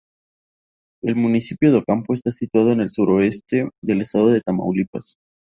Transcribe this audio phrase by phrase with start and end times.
[1.03, 5.17] El municipio de Ocampo está situado al suroeste del estado de Tamaulipas.